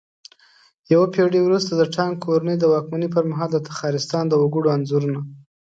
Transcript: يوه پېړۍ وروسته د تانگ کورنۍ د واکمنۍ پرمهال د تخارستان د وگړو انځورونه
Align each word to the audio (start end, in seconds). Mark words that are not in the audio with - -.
يوه 0.93 1.07
پېړۍ 1.13 1.41
وروسته 1.43 1.71
د 1.75 1.83
تانگ 1.95 2.13
کورنۍ 2.25 2.55
د 2.59 2.65
واکمنۍ 2.73 3.09
پرمهال 3.15 3.49
د 3.53 3.57
تخارستان 3.69 4.23
د 4.29 4.33
وگړو 4.41 4.67
انځورونه 4.75 5.19